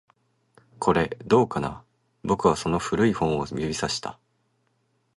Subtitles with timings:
[0.79, 1.83] これ、どうかな？
[2.23, 4.17] 僕はその古い本を指差した